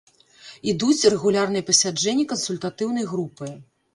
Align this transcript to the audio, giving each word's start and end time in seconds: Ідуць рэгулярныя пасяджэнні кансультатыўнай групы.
Ідуць 0.71 1.09
рэгулярныя 1.13 1.67
пасяджэнні 1.69 2.25
кансультатыўнай 2.31 3.05
групы. 3.13 3.53